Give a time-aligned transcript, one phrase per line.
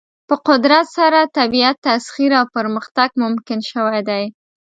[0.27, 4.23] په قدرت سره طبیعت تسخیر او پرمختګ ممکن شوی دی.